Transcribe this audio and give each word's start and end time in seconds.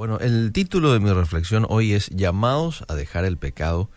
Bueno, 0.00 0.18
el 0.18 0.50
título 0.52 0.94
de 0.94 0.98
mi 0.98 1.12
reflexión 1.12 1.66
hoy 1.68 1.92
es 1.92 2.08
Llamados 2.08 2.86
a 2.88 2.94
dejar 2.94 3.26
el 3.26 3.36
pecado 3.36 3.90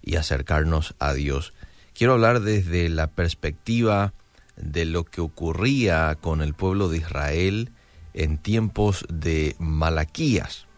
y 0.00 0.14
acercarnos 0.14 0.94
a 1.00 1.12
Dios. 1.12 1.54
Quiero 1.92 2.12
hablar 2.12 2.38
desde 2.38 2.88
la 2.88 3.08
perspectiva 3.08 4.14
de 4.54 4.84
lo 4.84 5.02
que 5.02 5.20
ocurría 5.20 6.16
con 6.20 6.40
el 6.40 6.54
pueblo 6.54 6.88
de 6.88 6.98
Israel 6.98 7.72
en 8.12 8.38
tiempos 8.38 9.06
de 9.12 9.56
Malaquías. 9.58 10.68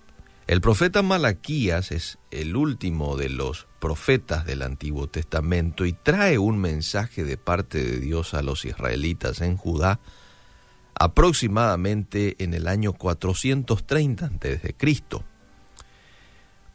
El 0.46 0.62
profeta 0.62 1.02
Malaquías 1.02 1.92
es 1.92 2.16
el 2.30 2.56
último 2.56 3.18
de 3.18 3.28
los 3.28 3.66
profetas 3.78 4.46
del 4.46 4.62
Antiguo 4.62 5.06
Testamento 5.06 5.84
y 5.84 5.92
trae 5.92 6.38
un 6.38 6.56
mensaje 6.56 7.24
de 7.24 7.36
parte 7.36 7.84
de 7.84 8.00
Dios 8.00 8.32
a 8.32 8.40
los 8.40 8.64
israelitas 8.64 9.42
en 9.42 9.58
Judá 9.58 10.00
aproximadamente 10.98 12.42
en 12.42 12.54
el 12.54 12.68
año 12.68 12.92
430 12.92 14.26
a.C. 14.26 14.74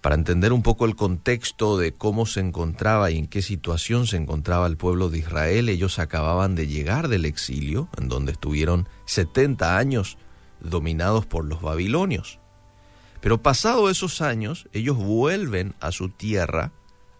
Para 0.01 0.15
entender 0.15 0.51
un 0.51 0.63
poco 0.63 0.85
el 0.85 0.95
contexto 0.95 1.77
de 1.77 1.93
cómo 1.93 2.25
se 2.25 2.39
encontraba 2.39 3.11
y 3.11 3.19
en 3.19 3.27
qué 3.27 3.41
situación 3.41 4.07
se 4.07 4.17
encontraba 4.17 4.65
el 4.65 4.77
pueblo 4.77 5.09
de 5.09 5.19
Israel, 5.19 5.69
ellos 5.69 5.99
acababan 5.99 6.55
de 6.55 6.67
llegar 6.67 7.07
del 7.07 7.25
exilio, 7.25 7.87
en 7.97 8.09
donde 8.09 8.31
estuvieron 8.31 8.87
70 9.05 9.77
años 9.77 10.17
dominados 10.59 11.25
por 11.25 11.45
los 11.45 11.61
babilonios. 11.61 12.39
Pero 13.21 13.43
pasado 13.43 13.91
esos 13.91 14.21
años, 14.21 14.67
ellos 14.73 14.97
vuelven 14.97 15.75
a 15.79 15.91
su 15.91 16.09
tierra, 16.09 16.71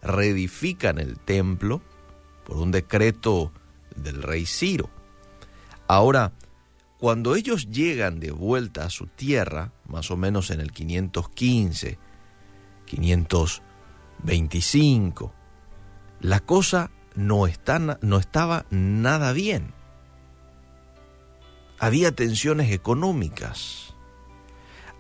reedifican 0.02 0.98
el 0.98 1.20
templo 1.20 1.82
por 2.46 2.58
un 2.58 2.72
decreto 2.72 3.52
del 3.96 4.24
rey 4.24 4.48
Ciro. 4.48 4.90
Ahora, 5.88 6.32
cuando 7.02 7.36
ellos 7.36 7.70
llegan 7.72 8.20
de 8.20 8.30
vuelta 8.30 8.86
a 8.86 8.92
su 8.92 9.08
tierra, 9.08 9.74
más 9.88 10.12
o 10.12 10.18
menos 10.18 10.52
en 10.52 10.62
el 10.62 10.72
515, 10.72 11.98
525, 12.86 15.34
la 16.20 16.42
cosa 16.42 16.92
no, 17.16 17.48
no 18.02 18.20
estaba 18.20 18.68
nada 18.70 19.34
bien. 19.34 19.74
Había 21.80 22.12
tensiones 22.12 22.72
económicas, 22.72 23.96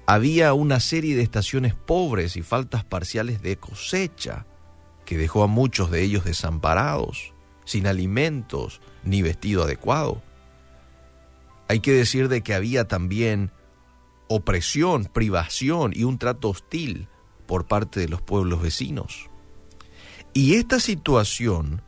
había 0.07 0.55
una 0.55 0.79
serie 0.79 1.16
de 1.16 1.22
estaciones 1.22 1.75
pobres 1.75 2.35
y 2.35 2.41
faltas 2.41 2.83
parciales 2.83 3.44
de 3.44 3.57
cosecha 3.57 4.47
que 5.05 5.19
dejó 5.19 5.44
a 5.44 5.47
muchos 5.47 5.91
de 5.91 6.02
ellos 6.02 6.23
desamparados, 6.23 7.35
sin 7.63 7.85
alimentos 7.85 8.81
ni 9.03 9.22
vestido 9.22 9.61
adecuado. 9.61 10.23
Hay 11.72 11.80
que 11.80 11.94
decir 11.94 12.27
de 12.27 12.41
que 12.41 12.53
había 12.53 12.89
también 12.89 13.50
opresión, 14.27 15.05
privación 15.05 15.94
y 15.95 16.03
un 16.03 16.17
trato 16.17 16.50
hostil 16.50 17.08
por 17.45 17.66
parte 17.66 18.02
de 18.02 18.09
los 18.09 18.22
pueblos 18.22 18.61
vecinos. 18.61 19.30
Y 20.33 20.55
esta 20.55 20.81
situación 20.81 21.81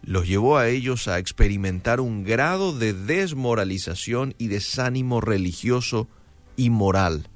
los 0.00 0.26
llevó 0.26 0.56
a 0.56 0.68
ellos 0.68 1.06
a 1.06 1.18
experimentar 1.18 2.00
un 2.00 2.24
grado 2.24 2.72
de 2.72 2.94
desmoralización 2.94 4.34
y 4.38 4.46
desánimo 4.48 5.20
religioso 5.20 6.08
y 6.56 6.70
moral. 6.70 7.28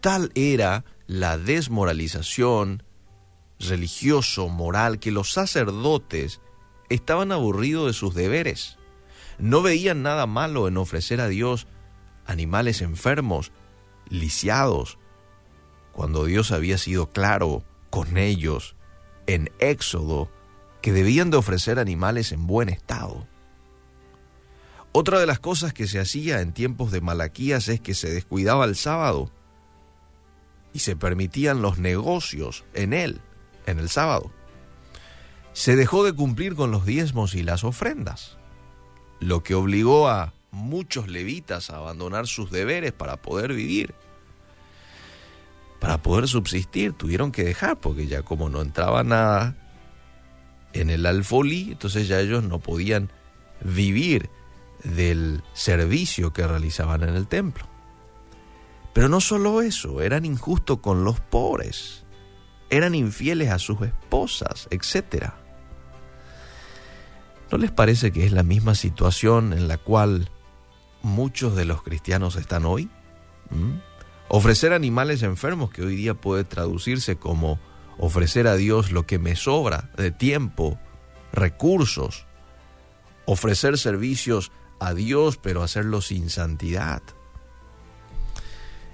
Tal 0.00 0.32
era 0.34 0.84
la 1.06 1.38
desmoralización 1.38 2.82
religioso, 3.60 4.48
moral, 4.48 4.98
que 4.98 5.12
los 5.12 5.30
sacerdotes 5.30 6.40
estaban 6.88 7.30
aburridos 7.30 7.86
de 7.86 7.92
sus 7.92 8.12
deberes 8.16 8.79
no 9.40 9.62
veían 9.62 10.02
nada 10.02 10.26
malo 10.26 10.68
en 10.68 10.76
ofrecer 10.76 11.20
a 11.20 11.28
Dios 11.28 11.66
animales 12.26 12.82
enfermos, 12.82 13.52
lisiados, 14.08 14.98
cuando 15.92 16.24
Dios 16.24 16.52
había 16.52 16.78
sido 16.78 17.10
claro 17.10 17.64
con 17.90 18.18
ellos 18.18 18.76
en 19.26 19.50
Éxodo 19.58 20.30
que 20.82 20.92
debían 20.92 21.30
de 21.30 21.38
ofrecer 21.38 21.78
animales 21.78 22.32
en 22.32 22.46
buen 22.46 22.68
estado. 22.68 23.26
Otra 24.92 25.18
de 25.18 25.26
las 25.26 25.40
cosas 25.40 25.72
que 25.72 25.86
se 25.86 26.00
hacía 26.00 26.40
en 26.40 26.52
tiempos 26.52 26.90
de 26.90 27.00
Malaquías 27.00 27.68
es 27.68 27.80
que 27.80 27.94
se 27.94 28.10
descuidaba 28.10 28.64
el 28.64 28.76
sábado 28.76 29.30
y 30.72 30.80
se 30.80 30.96
permitían 30.96 31.62
los 31.62 31.78
negocios 31.78 32.64
en 32.74 32.92
él, 32.92 33.20
en 33.66 33.78
el 33.78 33.88
sábado. 33.88 34.30
Se 35.52 35.76
dejó 35.76 36.04
de 36.04 36.12
cumplir 36.12 36.54
con 36.54 36.70
los 36.70 36.86
diezmos 36.86 37.34
y 37.34 37.42
las 37.42 37.64
ofrendas 37.64 38.39
lo 39.20 39.42
que 39.42 39.54
obligó 39.54 40.08
a 40.08 40.34
muchos 40.50 41.08
levitas 41.08 41.70
a 41.70 41.76
abandonar 41.76 42.26
sus 42.26 42.50
deberes 42.50 42.92
para 42.92 43.16
poder 43.16 43.52
vivir. 43.52 43.94
Para 45.78 46.02
poder 46.02 46.28
subsistir 46.28 46.92
tuvieron 46.92 47.32
que 47.32 47.44
dejar, 47.44 47.78
porque 47.78 48.06
ya 48.06 48.22
como 48.22 48.48
no 48.48 48.60
entraba 48.60 49.02
nada 49.02 49.56
en 50.72 50.90
el 50.90 51.06
alfolí, 51.06 51.72
entonces 51.72 52.08
ya 52.08 52.20
ellos 52.20 52.42
no 52.42 52.58
podían 52.58 53.10
vivir 53.62 54.30
del 54.84 55.42
servicio 55.52 56.32
que 56.32 56.46
realizaban 56.46 57.02
en 57.02 57.14
el 57.14 57.26
templo. 57.26 57.66
Pero 58.92 59.08
no 59.08 59.20
solo 59.20 59.62
eso, 59.62 60.02
eran 60.02 60.24
injustos 60.24 60.80
con 60.80 61.04
los 61.04 61.20
pobres, 61.20 62.04
eran 62.70 62.94
infieles 62.94 63.50
a 63.50 63.58
sus 63.58 63.80
esposas, 63.82 64.68
etcétera. 64.70 65.39
¿No 67.50 67.58
les 67.58 67.72
parece 67.72 68.12
que 68.12 68.24
es 68.24 68.32
la 68.32 68.44
misma 68.44 68.74
situación 68.74 69.52
en 69.52 69.66
la 69.66 69.76
cual 69.76 70.30
muchos 71.02 71.56
de 71.56 71.64
los 71.64 71.82
cristianos 71.82 72.36
están 72.36 72.64
hoy? 72.64 72.88
¿Mm? 73.50 73.78
Ofrecer 74.28 74.72
animales 74.72 75.22
enfermos, 75.22 75.70
que 75.70 75.82
hoy 75.82 75.96
día 75.96 76.14
puede 76.14 76.44
traducirse 76.44 77.16
como 77.16 77.58
ofrecer 77.98 78.46
a 78.46 78.54
Dios 78.54 78.92
lo 78.92 79.04
que 79.04 79.18
me 79.18 79.34
sobra 79.34 79.90
de 79.96 80.12
tiempo, 80.12 80.78
recursos, 81.32 82.26
ofrecer 83.26 83.76
servicios 83.78 84.52
a 84.78 84.94
Dios, 84.94 85.36
pero 85.36 85.64
hacerlo 85.64 86.00
sin 86.00 86.30
santidad. 86.30 87.02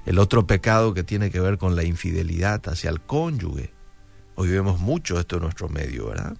El 0.06 0.18
otro 0.18 0.46
pecado 0.46 0.94
que 0.94 1.04
tiene 1.04 1.30
que 1.30 1.40
ver 1.40 1.58
con 1.58 1.76
la 1.76 1.84
infidelidad 1.84 2.66
hacia 2.68 2.88
el 2.88 3.02
cónyuge. 3.02 3.74
Hoy 4.34 4.48
vemos 4.48 4.80
mucho 4.80 5.20
esto 5.20 5.36
en 5.36 5.42
nuestro 5.42 5.68
medio, 5.68 6.08
¿verdad? 6.08 6.36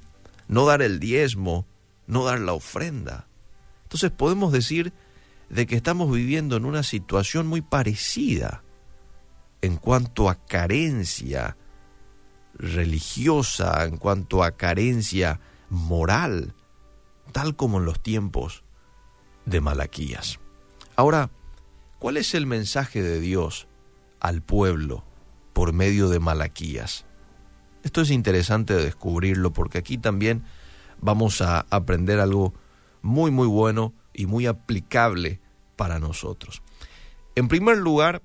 No 0.48 0.64
dar 0.64 0.80
el 0.80 0.98
diezmo 0.98 1.66
no 2.06 2.24
dar 2.24 2.40
la 2.40 2.52
ofrenda. 2.52 3.26
Entonces 3.84 4.10
podemos 4.10 4.52
decir 4.52 4.92
de 5.48 5.66
que 5.66 5.76
estamos 5.76 6.10
viviendo 6.10 6.56
en 6.56 6.64
una 6.64 6.82
situación 6.82 7.46
muy 7.46 7.60
parecida 7.60 8.62
en 9.62 9.76
cuanto 9.76 10.28
a 10.28 10.34
carencia 10.34 11.56
religiosa, 12.54 13.84
en 13.84 13.96
cuanto 13.96 14.42
a 14.42 14.56
carencia 14.56 15.40
moral, 15.68 16.54
tal 17.32 17.56
como 17.56 17.78
en 17.78 17.84
los 17.84 18.02
tiempos 18.02 18.64
de 19.44 19.60
Malaquías. 19.60 20.40
Ahora, 20.96 21.30
¿cuál 21.98 22.16
es 22.16 22.34
el 22.34 22.46
mensaje 22.46 23.02
de 23.02 23.20
Dios 23.20 23.68
al 24.20 24.42
pueblo 24.42 25.04
por 25.52 25.72
medio 25.72 26.08
de 26.08 26.20
Malaquías? 26.20 27.04
Esto 27.82 28.00
es 28.00 28.10
interesante 28.10 28.74
descubrirlo 28.74 29.52
porque 29.52 29.78
aquí 29.78 29.98
también 29.98 30.44
vamos 31.00 31.40
a 31.42 31.66
aprender 31.70 32.20
algo 32.20 32.54
muy, 33.02 33.30
muy 33.30 33.46
bueno 33.46 33.94
y 34.12 34.26
muy 34.26 34.46
aplicable 34.46 35.40
para 35.76 35.98
nosotros. 35.98 36.62
En 37.34 37.48
primer 37.48 37.78
lugar, 37.78 38.22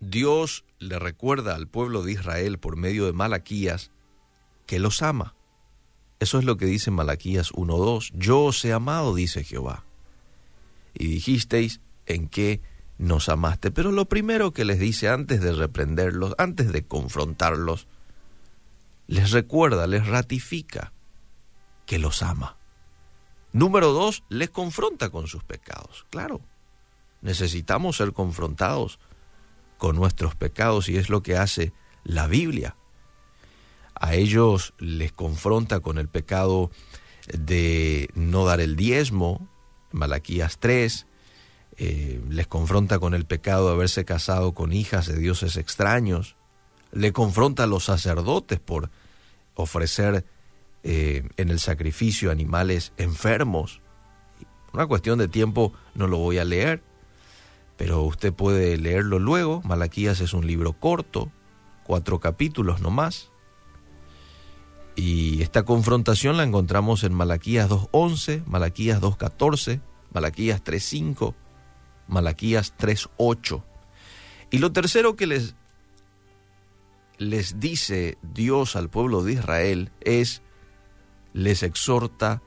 Dios 0.00 0.64
le 0.78 0.98
recuerda 0.98 1.54
al 1.54 1.66
pueblo 1.66 2.02
de 2.02 2.12
Israel 2.12 2.58
por 2.58 2.76
medio 2.76 3.06
de 3.06 3.12
Malaquías 3.12 3.90
que 4.66 4.78
los 4.78 5.02
ama. 5.02 5.34
Eso 6.20 6.38
es 6.38 6.44
lo 6.44 6.56
que 6.56 6.66
dice 6.66 6.90
Malaquías 6.90 7.52
1.2. 7.52 8.12
Yo 8.14 8.44
os 8.44 8.64
he 8.64 8.72
amado, 8.72 9.14
dice 9.14 9.44
Jehová. 9.44 9.84
Y 10.94 11.06
dijisteis 11.06 11.80
en 12.06 12.28
qué 12.28 12.60
nos 12.98 13.28
amaste. 13.28 13.70
Pero 13.70 13.92
lo 13.92 14.08
primero 14.08 14.52
que 14.52 14.64
les 14.64 14.78
dice 14.78 15.08
antes 15.08 15.40
de 15.40 15.52
reprenderlos, 15.52 16.34
antes 16.38 16.72
de 16.72 16.84
confrontarlos, 16.84 17.86
les 19.06 19.30
recuerda, 19.30 19.86
les 19.86 20.06
ratifica 20.06 20.92
que 21.88 21.98
los 21.98 22.22
ama. 22.22 22.56
Número 23.52 23.92
dos, 23.92 24.22
les 24.28 24.50
confronta 24.50 25.08
con 25.08 25.26
sus 25.26 25.42
pecados. 25.42 26.04
Claro, 26.10 26.42
necesitamos 27.22 27.96
ser 27.96 28.12
confrontados 28.12 29.00
con 29.78 29.96
nuestros 29.96 30.34
pecados 30.34 30.90
y 30.90 30.98
es 30.98 31.08
lo 31.08 31.22
que 31.22 31.38
hace 31.38 31.72
la 32.04 32.26
Biblia. 32.26 32.76
A 33.94 34.14
ellos 34.14 34.74
les 34.78 35.12
confronta 35.12 35.80
con 35.80 35.96
el 35.96 36.08
pecado 36.08 36.70
de 37.26 38.10
no 38.14 38.44
dar 38.44 38.60
el 38.60 38.76
diezmo, 38.76 39.48
Malaquías 39.90 40.58
3, 40.58 41.06
eh, 41.78 42.20
les 42.28 42.46
confronta 42.46 42.98
con 42.98 43.14
el 43.14 43.24
pecado 43.24 43.68
de 43.68 43.72
haberse 43.72 44.04
casado 44.04 44.52
con 44.52 44.74
hijas 44.74 45.06
de 45.06 45.16
dioses 45.16 45.56
extraños, 45.56 46.36
le 46.92 47.14
confronta 47.14 47.64
a 47.64 47.66
los 47.66 47.84
sacerdotes 47.84 48.60
por 48.60 48.90
ofrecer 49.54 50.26
eh, 50.82 51.28
en 51.36 51.48
el 51.50 51.58
sacrificio 51.60 52.30
animales 52.30 52.92
enfermos. 52.96 53.80
Una 54.72 54.86
cuestión 54.86 55.18
de 55.18 55.28
tiempo 55.28 55.72
no 55.94 56.06
lo 56.06 56.18
voy 56.18 56.38
a 56.38 56.44
leer. 56.44 56.82
pero 57.76 58.02
usted 58.02 58.32
puede 58.32 58.76
leerlo 58.76 59.18
luego. 59.20 59.62
Malaquías 59.64 60.20
es 60.20 60.34
un 60.34 60.46
libro 60.46 60.72
corto, 60.72 61.30
cuatro 61.84 62.18
capítulos 62.18 62.80
no 62.80 62.90
más. 62.90 63.30
Y 64.98 65.42
esta 65.42 65.62
confrontación 65.62 66.36
la 66.36 66.42
encontramos 66.42 67.04
en 67.04 67.14
Malaquías 67.14 67.70
2.11, 67.70 68.44
Malaquías 68.46 69.00
2.14, 69.00 69.80
Malaquías 70.12 70.64
3.5, 70.64 71.34
Malaquías 72.08 72.74
3.8. 72.76 73.62
Y 74.50 74.58
lo 74.58 74.72
tercero 74.72 75.14
que 75.14 75.28
les, 75.28 75.54
les 77.18 77.60
dice 77.60 78.18
Dios 78.22 78.74
al 78.74 78.88
pueblo 78.88 79.22
de 79.22 79.34
Israel 79.34 79.92
es, 80.00 80.42
les 81.32 81.62
exhorta 81.62 82.42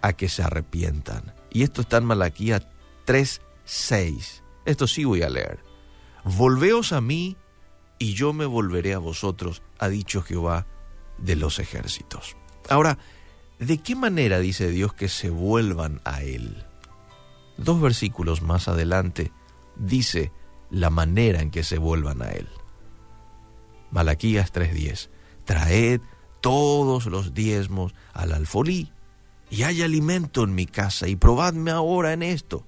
a 0.00 0.12
que 0.14 0.28
se 0.28 0.42
arrepientan. 0.42 1.34
Y 1.50 1.62
esto 1.62 1.82
está 1.82 1.98
en 1.98 2.04
Malaquías 2.04 2.66
3.6. 3.06 4.42
Esto 4.64 4.86
sí 4.86 5.04
voy 5.04 5.22
a 5.22 5.30
leer. 5.30 5.60
Volveos 6.24 6.92
a 6.92 7.00
mí 7.00 7.36
y 7.98 8.14
yo 8.14 8.32
me 8.32 8.46
volveré 8.46 8.94
a 8.94 8.98
vosotros, 8.98 9.62
ha 9.78 9.88
dicho 9.88 10.22
Jehová 10.22 10.66
de 11.18 11.36
los 11.36 11.58
ejércitos. 11.58 12.36
Ahora, 12.68 12.98
¿de 13.58 13.78
qué 13.78 13.94
manera 13.94 14.40
dice 14.40 14.70
Dios 14.70 14.92
que 14.92 15.08
se 15.08 15.30
vuelvan 15.30 16.00
a 16.04 16.22
Él? 16.22 16.64
Dos 17.56 17.80
versículos 17.80 18.42
más 18.42 18.66
adelante 18.68 19.32
dice 19.76 20.32
la 20.70 20.90
manera 20.90 21.42
en 21.42 21.50
que 21.50 21.62
se 21.62 21.78
vuelvan 21.78 22.22
a 22.22 22.30
Él. 22.30 22.48
Malaquías 23.90 24.52
3:10. 24.52 25.10
Traed 25.44 26.00
todos 26.42 27.06
los 27.06 27.32
diezmos 27.32 27.94
al 28.12 28.32
alfolí, 28.32 28.92
y 29.48 29.62
hay 29.62 29.80
alimento 29.80 30.44
en 30.44 30.54
mi 30.54 30.66
casa, 30.66 31.08
y 31.08 31.16
probadme 31.16 31.70
ahora 31.70 32.12
en 32.12 32.22
esto, 32.22 32.66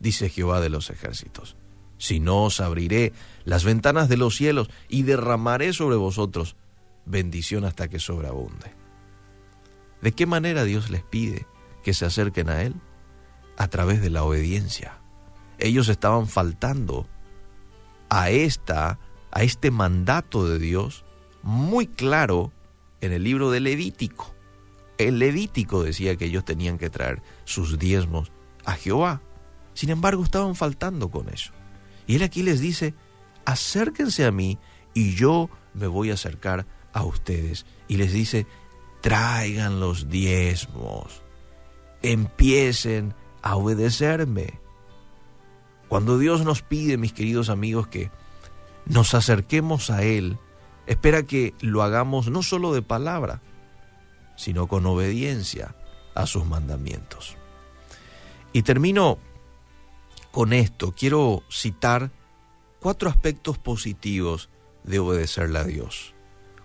dice 0.00 0.30
Jehová 0.30 0.60
de 0.62 0.70
los 0.70 0.88
ejércitos. 0.88 1.56
Si 1.98 2.20
no 2.20 2.44
os 2.44 2.60
abriré 2.60 3.12
las 3.44 3.64
ventanas 3.64 4.08
de 4.08 4.16
los 4.16 4.36
cielos 4.36 4.70
y 4.88 5.02
derramaré 5.02 5.72
sobre 5.72 5.96
vosotros 5.96 6.56
bendición 7.04 7.64
hasta 7.64 7.88
que 7.88 7.98
sobreabunde. 7.98 8.74
¿De 10.02 10.12
qué 10.12 10.26
manera 10.26 10.64
Dios 10.64 10.90
les 10.90 11.02
pide 11.02 11.46
que 11.82 11.94
se 11.94 12.04
acerquen 12.04 12.48
a 12.50 12.62
Él? 12.62 12.74
A 13.56 13.68
través 13.68 14.02
de 14.02 14.10
la 14.10 14.24
obediencia. 14.24 14.98
Ellos 15.58 15.88
estaban 15.88 16.26
faltando 16.28 17.06
a 18.10 18.30
esta 18.30 18.98
a 19.30 19.42
este 19.42 19.70
mandato 19.70 20.48
de 20.48 20.58
Dios 20.58 21.04
muy 21.42 21.86
claro 21.86 22.52
en 23.00 23.12
el 23.12 23.24
libro 23.24 23.50
de 23.50 23.60
Levítico. 23.60 24.34
El 24.98 25.18
Levítico 25.18 25.82
decía 25.82 26.16
que 26.16 26.26
ellos 26.26 26.44
tenían 26.44 26.78
que 26.78 26.90
traer 26.90 27.22
sus 27.44 27.78
diezmos 27.78 28.32
a 28.64 28.72
Jehová. 28.72 29.22
Sin 29.74 29.90
embargo, 29.90 30.24
estaban 30.24 30.54
faltando 30.54 31.10
con 31.10 31.28
eso. 31.28 31.52
Y 32.06 32.16
él 32.16 32.22
aquí 32.22 32.42
les 32.42 32.60
dice, 32.60 32.94
acérquense 33.44 34.24
a 34.24 34.30
mí 34.30 34.58
y 34.94 35.14
yo 35.14 35.50
me 35.74 35.86
voy 35.86 36.10
a 36.10 36.14
acercar 36.14 36.66
a 36.92 37.04
ustedes. 37.04 37.66
Y 37.88 37.96
les 37.96 38.12
dice, 38.12 38.46
traigan 39.02 39.80
los 39.80 40.08
diezmos, 40.08 41.22
empiecen 42.02 43.14
a 43.42 43.56
obedecerme. 43.56 44.60
Cuando 45.88 46.18
Dios 46.18 46.44
nos 46.44 46.62
pide, 46.62 46.96
mis 46.96 47.12
queridos 47.12 47.48
amigos, 47.48 47.86
que 47.86 48.10
nos 48.86 49.14
acerquemos 49.14 49.90
a 49.90 50.02
Él, 50.02 50.38
espera 50.86 51.22
que 51.24 51.54
lo 51.60 51.82
hagamos 51.82 52.30
no 52.30 52.42
solo 52.42 52.72
de 52.74 52.82
palabra, 52.82 53.42
sino 54.36 54.66
con 54.66 54.86
obediencia 54.86 55.74
a 56.14 56.26
sus 56.26 56.44
mandamientos. 56.46 57.36
Y 58.52 58.62
termino 58.62 59.18
con 60.36 60.52
esto. 60.52 60.92
Quiero 60.92 61.42
citar 61.50 62.10
cuatro 62.78 63.08
aspectos 63.08 63.58
positivos 63.58 64.50
de 64.84 64.98
obedecerle 64.98 65.58
a 65.58 65.64
Dios. 65.64 66.14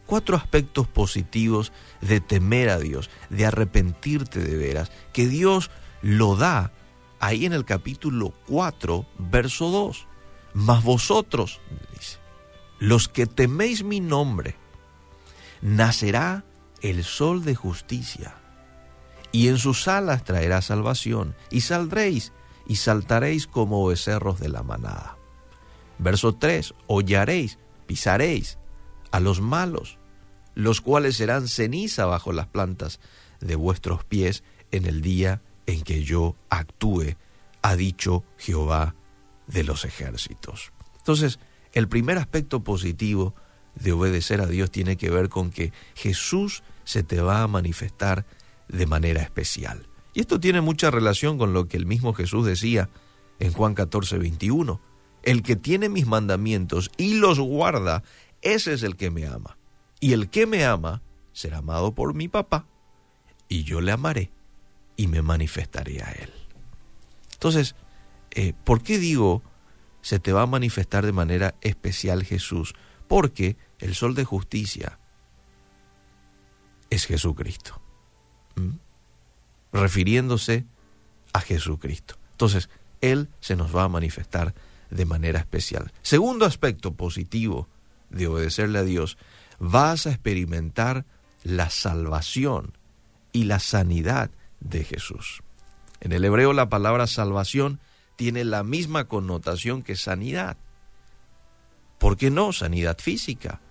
Cuatro 0.06 0.36
aspectos 0.36 0.88
positivos 0.88 1.72
de 2.02 2.20
temer 2.20 2.70
a 2.70 2.80
Dios, 2.80 3.10
de 3.30 3.46
arrepentirte 3.46 4.40
de 4.40 4.58
veras, 4.58 4.92
que 5.14 5.26
Dios 5.28 5.72
lo 6.02 6.36
da 6.36 6.74
ahí 7.22 7.46
en 7.46 7.54
el 7.54 7.64
capítulo 7.64 8.34
4, 8.48 9.06
verso 9.18 9.70
2. 9.70 10.08
Mas 10.54 10.84
vosotros, 10.84 11.62
dice, 11.94 12.20
los 12.82 13.08
que 13.08 13.28
teméis 13.28 13.84
mi 13.84 14.00
nombre, 14.00 14.56
nacerá 15.62 16.44
el 16.82 17.04
sol 17.04 17.46
de 17.46 17.54
justicia, 17.54 18.36
y 19.32 19.50
en 19.50 19.60
sus 19.60 19.88
alas 19.88 20.24
traerá 20.24 20.64
salvación, 20.64 21.36
y 21.52 21.62
saldréis 21.62 22.34
y 22.66 22.78
saltaréis 22.78 23.46
como 23.46 23.86
becerros 23.86 24.40
de 24.40 24.50
la 24.50 24.64
manada. 24.64 25.16
Verso 26.00 26.34
3, 26.34 26.74
hollaréis, 26.88 27.60
pisaréis 27.86 28.58
a 29.12 29.20
los 29.20 29.42
malos, 29.42 30.00
los 30.56 30.82
cuales 30.82 31.18
serán 31.18 31.48
ceniza 31.48 32.08
bajo 32.08 32.34
las 32.34 32.48
plantas 32.48 33.00
de 33.42 33.56
vuestros 33.56 34.04
pies 34.06 34.44
en 34.72 34.86
el 34.86 35.02
día 35.02 35.44
en 35.68 35.84
que 35.84 36.04
yo 36.04 36.36
actúe, 36.50 37.16
ha 37.62 37.76
dicho 37.76 38.24
Jehová 38.40 38.96
de 39.46 39.64
los 39.64 39.86
ejércitos. 39.86 40.74
Entonces, 40.98 41.38
el 41.74 41.88
primer 41.88 42.18
aspecto 42.18 42.64
positivo 42.64 43.36
de 43.76 43.92
obedecer 43.92 44.42
a 44.42 44.48
Dios 44.48 44.72
tiene 44.72 44.98
que 44.98 45.10
ver 45.10 45.30
con 45.30 45.50
que 45.52 45.72
Jesús 45.96 46.64
se 46.84 47.04
te 47.04 47.22
va 47.22 47.42
a 47.42 47.48
manifestar 47.48 48.26
de 48.68 48.86
manera 48.86 49.22
especial. 49.22 49.88
Y 50.14 50.22
esto 50.22 50.40
tiene 50.40 50.62
mucha 50.62 50.92
relación 50.92 51.38
con 51.38 51.54
lo 51.54 51.68
que 51.68 51.78
el 51.78 51.86
mismo 51.86 52.14
Jesús 52.14 52.46
decía 52.46 52.90
en 53.40 53.54
Juan 53.54 53.74
14, 53.74 54.18
21. 54.18 54.82
El 55.24 55.44
que 55.44 55.56
tiene 55.56 55.88
mis 55.88 56.08
mandamientos 56.08 56.92
y 56.98 57.16
los 57.16 57.40
guarda, 57.40 58.04
ese 58.42 58.74
es 58.74 58.84
el 58.84 58.96
que 58.96 59.12
me 59.12 59.26
ama. 59.26 59.58
Y 60.00 60.14
el 60.14 60.30
que 60.30 60.46
me 60.46 60.66
ama 60.66 61.02
será 61.32 61.60
amado 61.60 61.94
por 61.94 62.14
mi 62.14 62.28
papá, 62.28 62.66
y 63.48 63.64
yo 63.64 63.82
le 63.82 63.92
amaré 63.92 64.32
y 64.98 65.08
me 65.08 65.22
manifestaré 65.22 66.02
a 66.02 66.12
él. 66.12 66.32
Entonces, 67.34 67.76
eh, 68.32 68.54
¿por 68.64 68.82
qué 68.82 68.98
digo 68.98 69.44
se 70.02 70.20
te 70.20 70.34
va 70.34 70.44
a 70.44 70.48
manifestar 70.48 71.06
de 71.06 71.12
manera 71.12 71.56
especial 71.62 72.24
Jesús? 72.24 72.74
Porque 73.08 73.58
el 73.80 73.96
sol 73.96 74.16
de 74.16 74.26
justicia 74.26 75.00
es 76.90 77.06
Jesucristo. 77.06 77.82
¿Mm? 78.56 78.72
Refiriéndose 79.74 80.66
a 81.34 81.42
Jesucristo. 81.42 82.16
Entonces, 82.32 82.70
Él 83.00 83.30
se 83.40 83.56
nos 83.56 83.76
va 83.76 83.84
a 83.84 83.90
manifestar 83.90 84.54
de 84.90 85.06
manera 85.06 85.40
especial. 85.40 85.92
Segundo 86.02 86.46
aspecto 86.46 86.94
positivo 86.94 87.68
de 88.10 88.28
obedecerle 88.28 88.80
a 88.80 88.84
Dios, 88.84 89.18
vas 89.60 90.06
a 90.06 90.12
experimentar 90.12 91.06
la 91.44 91.70
salvación 91.70 92.78
y 93.32 93.46
la 93.46 93.60
sanidad 93.60 94.30
de 94.60 94.84
Jesús. 94.84 95.42
En 96.02 96.12
el 96.12 96.26
hebreo 96.26 96.54
la 96.54 96.70
palabra 96.70 97.08
salvación 97.08 97.80
tiene 98.22 98.46
la 98.46 98.62
misma 98.62 99.06
connotación 99.06 99.82
que 99.82 99.96
sanidad. 99.96 100.56
¿Por 101.98 102.18
qué 102.18 102.30
no? 102.30 102.54
Sanidad 102.54 103.00
física. 103.00 103.62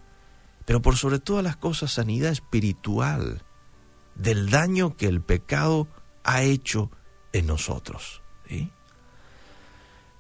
Pero 0.65 0.83
por 0.83 0.97
sobre 0.97 1.21
todas 1.21 1.45
las 1.45 1.55
cosas, 1.55 1.93
sanidad 1.93 2.33
espiritual 2.33 3.45
del 4.17 4.51
daño 4.51 4.97
que 4.97 5.07
el 5.07 5.21
pecado 5.21 5.87
ha 6.25 6.43
hecho 6.43 6.91
en 7.33 7.47
nosotros. 7.47 8.23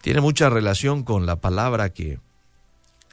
Tiene 0.00 0.20
mucha 0.20 0.48
relación 0.48 1.02
con 1.02 1.26
la 1.26 1.40
palabra 1.40 1.92
que 1.92 2.20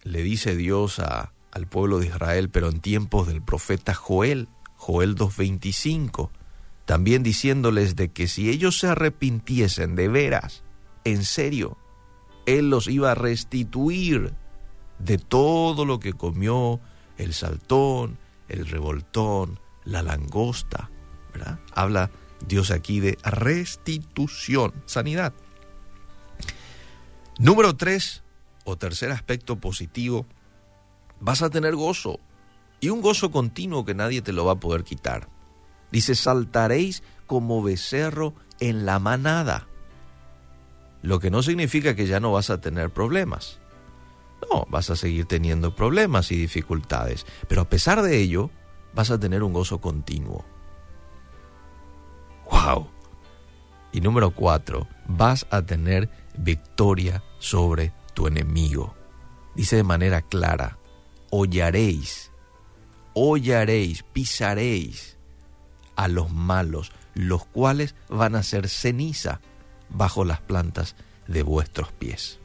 le 0.03 0.21
dice 0.21 0.55
Dios 0.55 0.99
a, 0.99 1.33
al 1.51 1.65
pueblo 1.65 1.97
de 1.97 2.09
Israel, 2.09 2.51
pero 2.51 2.69
en 2.69 2.79
tiempos 2.79 3.25
del 3.25 3.41
profeta 3.41 3.95
Joel, 3.95 4.49
Joel 4.75 5.15
2.25, 5.15 6.29
también 6.85 7.23
diciéndoles 7.23 7.95
de 7.95 8.09
que 8.09 8.27
si 8.27 8.51
ellos 8.51 8.77
se 8.77 8.85
arrepintiesen 8.85 9.95
de 9.95 10.09
veras, 10.09 10.63
en 11.11 11.23
serio, 11.23 11.77
Él 12.45 12.69
los 12.69 12.87
iba 12.87 13.11
a 13.11 13.15
restituir 13.15 14.33
de 14.99 15.17
todo 15.17 15.85
lo 15.85 15.99
que 15.99 16.13
comió 16.13 16.79
el 17.17 17.33
saltón, 17.33 18.17
el 18.49 18.65
revoltón, 18.67 19.59
la 19.83 20.01
langosta. 20.01 20.89
Habla 21.73 22.09
Dios 22.45 22.71
aquí 22.71 22.99
de 22.99 23.17
restitución, 23.23 24.73
sanidad. 24.85 25.33
Número 27.39 27.75
tres, 27.75 28.23
o 28.63 28.75
tercer 28.75 29.11
aspecto 29.11 29.57
positivo, 29.57 30.25
vas 31.19 31.41
a 31.41 31.49
tener 31.49 31.75
gozo 31.75 32.19
y 32.79 32.89
un 32.89 33.01
gozo 33.01 33.31
continuo 33.31 33.85
que 33.85 33.93
nadie 33.93 34.21
te 34.21 34.33
lo 34.33 34.45
va 34.45 34.53
a 34.53 34.59
poder 34.59 34.83
quitar. 34.83 35.29
Dice, 35.91 36.15
saltaréis 36.15 37.03
como 37.27 37.61
becerro 37.61 38.33
en 38.59 38.85
la 38.85 38.99
manada. 38.99 39.66
Lo 41.07 41.21
que 41.21 41.31
no 41.31 41.41
significa 41.41 41.95
que 41.95 42.05
ya 42.05 42.19
no 42.19 42.33
vas 42.33 42.49
a 42.49 42.59
tener 42.59 42.89
problemas. 42.89 43.61
No, 44.51 44.65
vas 44.69 44.89
a 44.89 44.97
seguir 44.97 45.25
teniendo 45.25 45.73
problemas 45.73 46.33
y 46.33 46.35
dificultades, 46.35 47.25
pero 47.47 47.61
a 47.61 47.69
pesar 47.69 48.01
de 48.01 48.17
ello, 48.17 48.51
vas 48.93 49.09
a 49.09 49.17
tener 49.17 49.41
un 49.41 49.53
gozo 49.53 49.79
continuo. 49.79 50.43
¡Wow! 52.51 52.89
Y 53.93 54.01
número 54.01 54.31
cuatro, 54.31 54.85
vas 55.07 55.47
a 55.49 55.61
tener 55.61 56.09
victoria 56.37 57.23
sobre 57.39 57.93
tu 58.13 58.27
enemigo. 58.27 58.93
Dice 59.55 59.77
de 59.77 59.83
manera 59.83 60.21
clara, 60.23 60.77
hollaréis, 61.31 62.33
hollaréis, 63.13 64.03
pisaréis 64.03 65.17
a 65.95 66.09
los 66.09 66.33
malos, 66.33 66.91
los 67.13 67.45
cuales 67.45 67.95
van 68.09 68.35
a 68.35 68.43
ser 68.43 68.67
ceniza 68.67 69.39
bajo 69.89 70.25
las 70.25 70.41
plantas 70.41 70.95
de 71.27 71.43
vuestros 71.43 71.91
pies. 71.91 72.39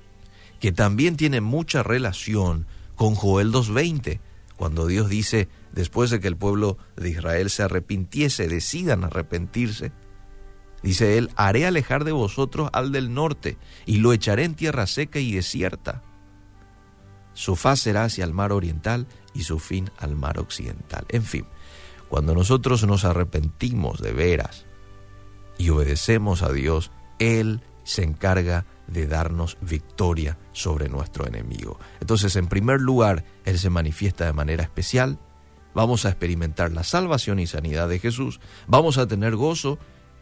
Que 0.60 0.72
también 0.72 1.16
tiene 1.16 1.40
mucha 1.40 1.82
relación 1.82 2.66
con 2.96 3.14
Joel 3.14 3.52
2.20, 3.52 4.20
cuando 4.56 4.86
Dios 4.86 5.08
dice, 5.08 5.48
después 5.72 6.10
de 6.10 6.20
que 6.20 6.28
el 6.28 6.36
pueblo 6.36 6.78
de 6.96 7.10
Israel 7.10 7.50
se 7.50 7.64
arrepintiese, 7.64 8.46
decidan 8.48 9.04
arrepentirse, 9.04 9.92
dice 10.82 11.18
él, 11.18 11.30
haré 11.36 11.66
alejar 11.66 12.04
de 12.04 12.12
vosotros 12.12 12.70
al 12.72 12.92
del 12.92 13.12
norte 13.12 13.56
y 13.86 13.98
lo 13.98 14.12
echaré 14.12 14.44
en 14.44 14.54
tierra 14.54 14.86
seca 14.86 15.18
y 15.18 15.32
desierta. 15.32 16.02
Su 17.34 17.56
faz 17.56 17.80
será 17.80 18.04
hacia 18.04 18.24
el 18.24 18.34
mar 18.34 18.52
oriental 18.52 19.06
y 19.34 19.44
su 19.44 19.58
fin 19.58 19.90
al 19.98 20.14
mar 20.14 20.38
occidental. 20.38 21.06
En 21.08 21.24
fin, 21.24 21.46
cuando 22.08 22.34
nosotros 22.34 22.86
nos 22.86 23.04
arrepentimos 23.04 24.00
de 24.00 24.12
veras 24.12 24.66
y 25.56 25.70
obedecemos 25.70 26.42
a 26.42 26.52
Dios, 26.52 26.90
Él 27.22 27.60
se 27.84 28.02
encarga 28.02 28.66
de 28.88 29.06
darnos 29.06 29.56
victoria 29.60 30.38
sobre 30.52 30.88
nuestro 30.88 31.26
enemigo. 31.26 31.78
Entonces, 32.00 32.34
en 32.34 32.48
primer 32.48 32.80
lugar, 32.80 33.24
Él 33.44 33.58
se 33.60 33.70
manifiesta 33.70 34.26
de 34.26 34.32
manera 34.32 34.64
especial. 34.64 35.18
Vamos 35.72 36.04
a 36.04 36.08
experimentar 36.08 36.72
la 36.72 36.82
salvación 36.82 37.38
y 37.38 37.46
sanidad 37.46 37.88
de 37.88 38.00
Jesús. 38.00 38.40
Vamos 38.66 38.98
a 38.98 39.06
tener 39.06 39.36
gozo 39.36 39.78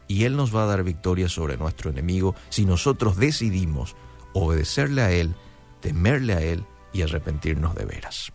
y 0.09 0.25
Él 0.25 0.37
nos 0.37 0.55
va 0.55 0.65
a 0.65 0.67
dar 0.67 0.83
victoria 0.85 1.29
sobre 1.31 1.57
nuestro 1.57 1.91
enemigo 1.91 2.35
si 2.51 2.67
nosotros 2.67 3.17
decidimos 3.17 3.97
obedecerle 4.35 5.03
a 5.03 5.11
Él, 5.11 5.35
temerle 5.81 6.35
a 6.35 6.43
Él 6.43 6.67
y 6.93 7.01
arrepentirnos 7.01 7.75
de 7.75 7.87
veras. 7.87 8.33